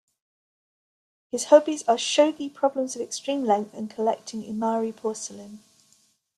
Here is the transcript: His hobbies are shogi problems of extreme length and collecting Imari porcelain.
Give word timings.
His 1.29 1.43
hobbies 1.43 1.83
are 1.83 1.95
shogi 1.95 2.51
problems 2.51 2.95
of 2.95 3.03
extreme 3.03 3.43
length 3.43 3.75
and 3.75 3.87
collecting 3.87 4.41
Imari 4.41 4.95
porcelain. 4.95 5.59